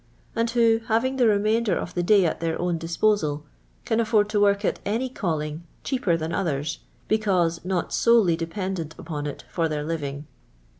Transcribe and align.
and 0.35 0.49
who, 0.49 0.79
having 0.87 1.17
the 1.17 1.25
renuiinder 1.25 1.77
of 1.77 1.93
the 1.93 2.01
day 2.01 2.25
at 2.25 2.39
their 2.39 2.59
own 2.59 2.75
disposal, 2.75 3.45
can 3.85 3.99
afford 3.99 4.27
to 4.29 4.39
work 4.39 4.65
at 4.65 4.79
any 4.83 5.07
calling 5.07 5.61
cheaper 5.83 6.17
tlian 6.17 6.33
others, 6.33 6.79
because 7.07 7.63
not 7.63 7.93
solely 7.93 8.35
dependent 8.35 8.95
upon 8.97 9.27
it 9.27 9.43
for 9.47 9.69
their 9.69 9.83
living. 9.83 10.25